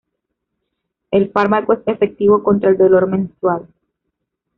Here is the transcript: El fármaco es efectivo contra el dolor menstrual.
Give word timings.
El 1.11 1.29
fármaco 1.29 1.73
es 1.73 1.81
efectivo 1.85 2.41
contra 2.41 2.71
el 2.71 2.77
dolor 2.79 3.05
menstrual. 3.07 3.67